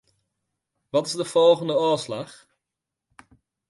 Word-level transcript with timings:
Wat 0.93 1.05
is 1.07 1.15
de 1.19 1.27
folgjende 1.33 1.75
ôfslach? 1.89 2.35